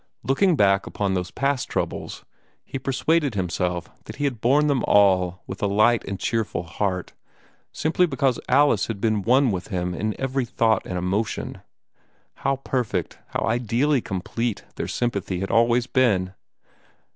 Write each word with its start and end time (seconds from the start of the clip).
Looking 0.23 0.55
back 0.55 0.87
upon 0.87 1.13
these 1.13 1.29
past 1.29 1.69
troubles, 1.69 2.25
he 2.65 2.79
persuaded 2.79 3.35
himself 3.35 3.87
that 4.05 4.15
he 4.15 4.23
had 4.23 4.41
borne 4.41 4.65
them 4.65 4.81
all 4.87 5.43
with 5.45 5.61
a 5.61 5.67
light 5.67 6.03
and 6.05 6.19
cheerful 6.19 6.63
heart, 6.63 7.13
simply 7.71 8.07
because 8.07 8.39
Alice 8.49 8.87
had 8.87 8.99
been 8.99 9.21
one 9.21 9.51
with 9.51 9.67
him 9.67 9.93
in 9.93 10.19
every 10.19 10.45
thought 10.45 10.87
and 10.87 10.97
emotion. 10.97 11.61
How 12.37 12.55
perfect, 12.55 13.19
how 13.27 13.45
ideally 13.45 14.01
complete, 14.01 14.63
their 14.75 14.87
sympathy 14.87 15.39
had 15.41 15.51
always 15.51 15.85
been! 15.85 16.33